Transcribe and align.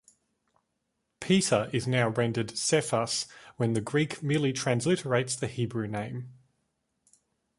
"Peter" 1.19 1.69
is 1.71 1.85
now 1.85 2.07
rendered 2.09 2.57
"Cephas" 2.57 3.27
when 3.57 3.73
the 3.73 3.81
Greek 3.81 4.23
merely 4.23 4.51
transliterates 4.51 5.37
the 5.39 5.45
Hebrew 5.45 5.85
name. 5.85 6.33